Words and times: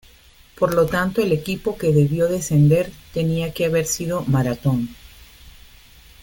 Por 0.57 0.73
lo 0.73 0.87
tanto 0.87 1.21
el 1.21 1.31
equipo 1.31 1.77
que 1.77 1.93
debió 1.93 2.27
descender 2.27 2.91
tenía 3.13 3.53
que 3.53 3.65
haber 3.65 3.85
sido 3.85 4.23
Marathón. 4.23 4.89